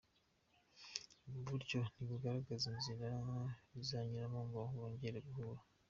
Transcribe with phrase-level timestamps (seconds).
[1.25, 3.07] Ubu buryo ntibugaragaza inzira
[3.73, 5.61] bizanyuramo ngo bongere guhura.